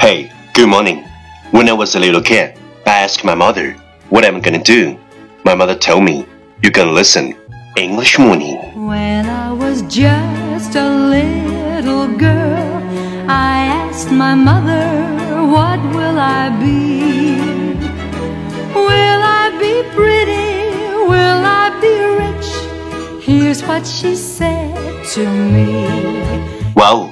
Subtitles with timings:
[0.00, 1.04] Hey, good morning.
[1.50, 3.72] When I was a little kid, I asked my mother,
[4.08, 4.98] What am I gonna do?
[5.44, 6.26] My mother told me,
[6.62, 7.36] You can listen.
[7.76, 8.56] English morning.
[8.86, 12.82] When I was just a little girl,
[13.28, 14.88] I asked my mother,
[15.46, 17.36] What will I be?
[18.74, 20.72] Will I be pretty?
[21.06, 23.22] Will I be rich?
[23.24, 25.86] Here's what she said to me.
[26.74, 27.11] Wow,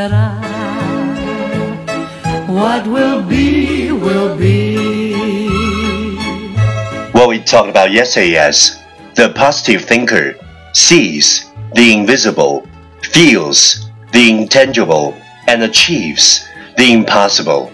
[0.00, 0.32] sera.
[2.48, 5.36] What will be, will be.
[7.12, 8.78] What we talked about yesterday is
[9.14, 10.36] the positive thinker
[10.72, 12.66] sees the invisible,
[13.02, 15.14] feels the intangible,
[15.46, 17.68] and achieves the impossible.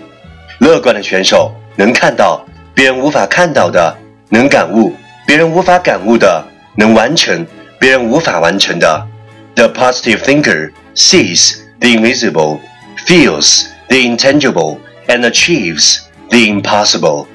[0.59, 3.97] 乐观的选手能看到别人无法看到的，
[4.29, 4.95] 能感悟
[5.27, 6.45] 别人无法感悟的，
[6.77, 7.47] 能完成
[7.79, 9.07] 别人无法完成的。
[9.55, 12.61] The positive thinker sees the invisible,
[13.07, 17.27] feels the intangible, and achieves the impossible.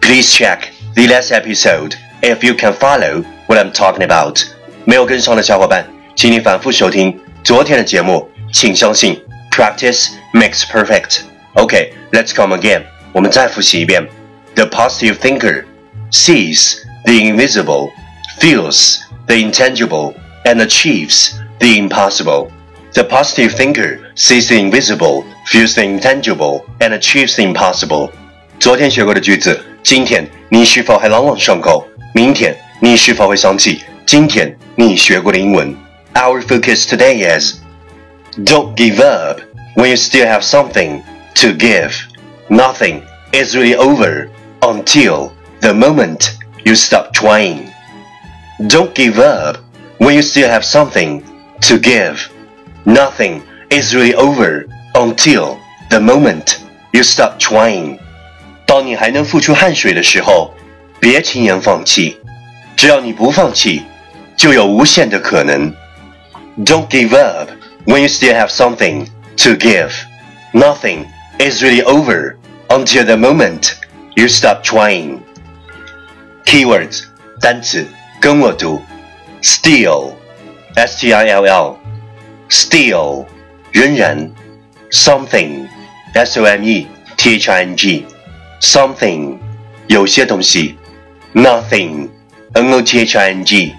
[0.00, 4.42] Please check the last episode if you can follow what I'm talking about.
[4.84, 5.86] 没有跟上的小伙伴，
[6.16, 8.28] 请你反复收听昨天的节目。
[8.52, 9.18] 请相信，
[9.50, 11.20] practice makes perfect.
[11.54, 12.82] OK, let's come again.
[13.12, 14.06] 我们再复习一遍。
[14.54, 15.64] The positive thinker
[16.10, 17.90] sees the invisible,
[18.38, 20.14] feels the intangible,
[20.44, 22.50] and achieves the impossible.
[22.96, 28.10] The positive thinker sees the invisible, feels the intangible, and achieves the impossible.
[28.60, 31.86] 昨天学过的句子，今天你是否还朗朗上口？
[32.14, 35.74] 明天你是否会想起今天你学过的英文？
[36.14, 37.54] Our focus today is
[38.36, 39.40] don't give up
[39.74, 41.02] when you still have something
[41.36, 41.94] to give.
[42.48, 43.02] Nothing
[43.32, 44.28] is really over
[44.60, 45.30] until
[45.60, 46.32] the moment
[46.64, 47.70] you stop trying.
[48.60, 49.60] Don't give up
[49.98, 51.22] when you still have something
[51.62, 52.28] to give.
[52.86, 55.56] Nothing is really over until
[55.88, 56.58] the moment
[56.92, 57.98] you stop trying.
[58.66, 60.52] 当你还能付出汗水的时候，
[61.00, 62.18] 别轻言放弃。
[62.76, 63.82] 只要你不放弃，
[64.36, 65.72] 就有无限的可能。
[66.64, 67.50] Don't give up
[67.86, 69.92] when you still have something to give.
[70.52, 71.06] Nothing
[71.38, 72.36] is really over
[72.68, 73.72] until the moment
[74.14, 75.20] you stop trying.
[76.44, 77.04] Keywords
[77.40, 77.86] 单词
[78.20, 78.82] 跟我读，
[79.42, 80.12] still,
[80.74, 81.78] s t i l l,
[82.48, 83.26] still
[83.72, 84.30] 仍然，
[84.90, 85.66] something,
[86.14, 86.86] s o m e
[87.16, 88.04] t h i n g,
[88.60, 89.38] something
[89.86, 90.76] 有些东西，
[91.34, 92.08] nothing,
[92.52, 93.72] n o t h i n g,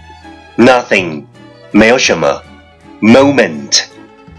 [0.57, 1.23] nothing
[1.71, 2.41] 没有什么，
[3.01, 3.83] moment,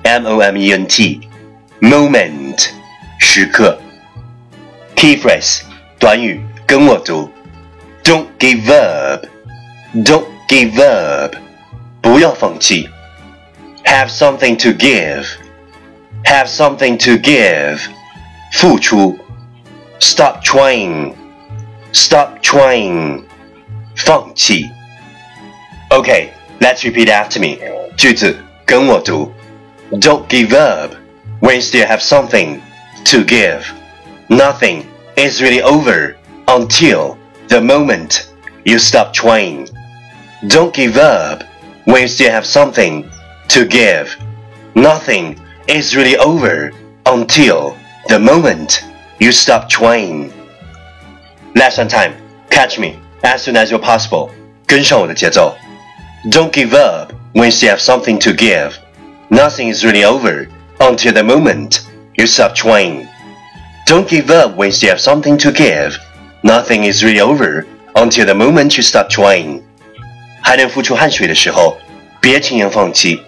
[0.03, 1.21] m o m e n t,
[1.81, 2.69] moment
[3.19, 3.79] 时刻。
[4.97, 5.63] Key phrase
[5.99, 7.31] 短语跟我读，
[8.03, 9.27] Don't give up,
[9.95, 11.37] Don't give up，
[12.01, 12.89] 不要放弃。
[13.89, 15.27] Have something to give,
[16.25, 17.81] Have something to give，
[18.53, 19.19] 付出。
[20.01, 21.15] Stop trying,
[21.93, 23.25] Stop trying，
[23.95, 24.71] 放弃。
[25.91, 26.31] Okay,
[26.61, 27.59] let's repeat after me.
[27.97, 29.33] 句子跟我读，
[29.93, 30.95] Don't give up
[31.41, 32.61] when you still have something
[33.05, 33.63] to give.
[34.29, 34.85] Nothing
[35.17, 37.17] is really over until
[37.49, 38.25] the moment
[38.65, 39.69] you stop trying.
[40.49, 41.45] Don't give up
[41.85, 43.05] when you still have something
[43.49, 44.17] to give.
[44.75, 46.73] Nothing is really over
[47.07, 47.77] until
[48.09, 48.85] the moment
[49.19, 50.33] you stop trying.
[51.55, 52.15] Last time,
[52.51, 54.31] catch me as soon as you're possible.
[54.67, 55.55] 跟上我的节奏。
[56.31, 58.73] Don't give up when you still have something to give.
[59.29, 60.49] Nothing is really over
[60.79, 61.83] until the moment
[62.15, 63.07] you stop trying.
[63.87, 65.99] Don't give up when you still have something to give.
[66.43, 69.63] Nothing is really over until the moment you stop trying.
[70.43, 71.77] 还能付出汗水的时候，
[72.21, 73.23] 别轻言放弃。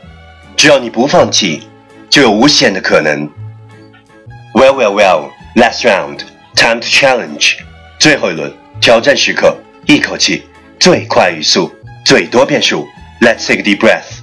[0.62, 1.64] 只要你不放弃，
[2.08, 3.28] 就有无限的可能。
[4.54, 5.32] Well, well, well.
[5.56, 6.20] Last round.
[6.54, 7.58] Time to challenge.
[7.98, 10.44] 最后一轮挑战时刻，一口气，
[10.80, 11.74] 最快语速，
[12.06, 12.88] 最多变数。
[13.22, 14.21] Let's take a deep breath.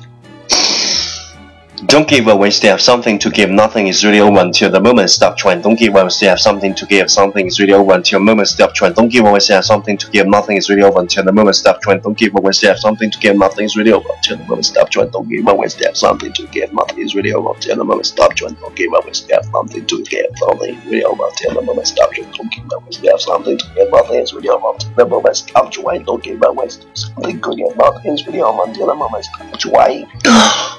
[1.86, 3.50] Don't give up when you still have something to give.
[3.50, 5.60] Nothing is really over until the moment stop trying.
[5.60, 7.10] Don't give up when you still have something to give.
[7.10, 8.94] Something is really over until the moment stop trying.
[8.94, 10.26] Don't give up when you still have something to give.
[10.26, 12.00] Nothing is really over until the moment stop trying.
[12.00, 13.36] Don't give up when you still have something to give.
[13.36, 15.10] Nothing is really over until the moment stop trying.
[15.10, 16.72] Don't give up when you still have something to give.
[16.72, 18.54] Nothing is really over until the moment stop trying.
[18.54, 20.32] Don't give up when you still have something to give.
[20.42, 22.30] Nothing is really over until the moment stop trying.
[22.32, 23.90] Don't give up when you still have something to give.
[23.90, 26.02] Nothing is really over until the moment stop trying.
[26.02, 27.76] Don't give when you still have something to give.
[27.76, 30.06] Nothing is really over until the moment stop trying.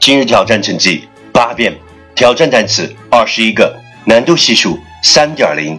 [0.00, 1.76] 今日挑战成绩八遍，
[2.14, 5.78] 挑战单词二十一个，难度系数三点零。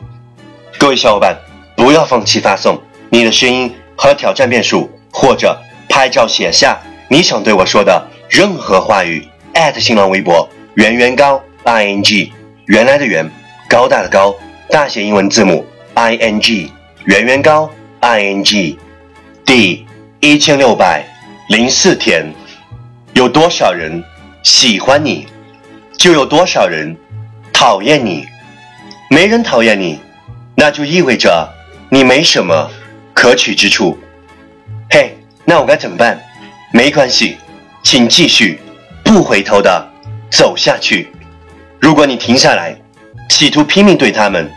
[0.77, 1.37] 各位小伙伴，
[1.75, 2.79] 不要放弃发送
[3.09, 5.57] 你的声音和挑战遍数，或者
[5.87, 6.77] 拍照写下
[7.07, 9.25] 你想对我说的任何话语。
[9.77, 12.31] 新浪微博圆圆高 i n g，
[12.65, 13.29] 原来的圆，
[13.69, 14.35] 高大的高，
[14.69, 15.65] 大写英文字母
[15.95, 16.71] i n g，
[17.05, 17.69] 圆圆高
[18.01, 18.77] i n g。
[19.45, 19.85] 第
[20.19, 21.05] 一千六百
[21.49, 22.33] 零四天，
[23.19, 24.01] 有多少人？
[24.43, 25.27] 喜欢你，
[25.97, 26.95] 就有多少人
[27.51, 28.25] 讨厌你。
[29.09, 29.99] 没人讨厌你，
[30.55, 31.53] 那就意味着
[31.89, 32.71] 你没什么
[33.13, 33.99] 可取之处。
[34.89, 36.17] 嘿，那我该怎么办？
[36.71, 37.37] 没关系，
[37.83, 38.57] 请继续
[39.03, 39.85] 不回头的
[40.31, 41.11] 走下去。
[41.77, 42.73] 如果你停下来，
[43.29, 44.49] 企图拼命对他们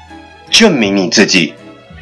[0.53, 1.53] 证明你自己，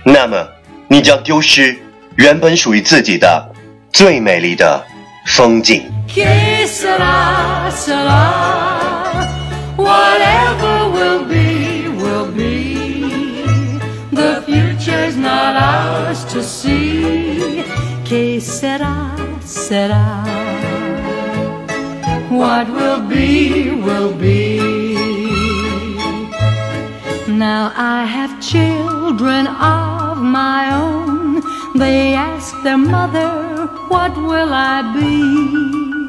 [0.05, 0.47] 那么
[0.89, 1.75] 你将丢失
[2.17, 3.51] 原本属于自己的
[3.91, 4.85] 最美丽的
[5.25, 5.91] 风景。
[6.13, 8.23] Que sera, sera.
[9.77, 12.75] Whatever will be, will be.
[14.11, 17.63] The future's not ours to see.
[18.05, 19.15] Que sera,
[19.45, 20.25] sera.
[22.29, 24.59] What will be, will be.
[27.29, 31.41] Now I have children of my own.
[31.79, 36.00] They ask their mother, What will I be?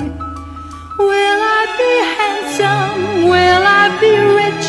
[0.97, 3.29] Will I be handsome?
[3.29, 4.67] Will I be rich?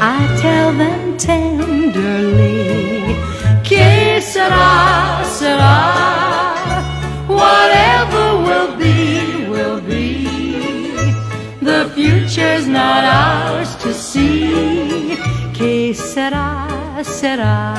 [0.00, 3.14] I tell them tenderly.
[3.62, 5.76] Que sera, sera.
[7.28, 10.26] Whatever will be, will be.
[11.60, 15.16] The future's not ours to see.
[15.54, 16.66] Que sera,
[17.04, 17.74] sera.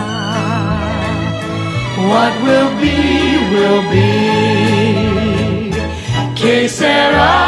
[2.09, 2.97] What will be,
[3.53, 5.71] will be.
[6.35, 7.42] Que sera.